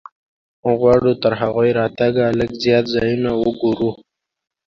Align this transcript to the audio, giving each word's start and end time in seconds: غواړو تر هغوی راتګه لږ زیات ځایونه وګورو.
غواړو 0.77 1.11
تر 1.23 1.33
هغوی 1.41 1.69
راتګه 1.79 2.27
لږ 2.39 2.51
زیات 2.63 2.85
ځایونه 2.95 3.29
وګورو. 3.43 3.89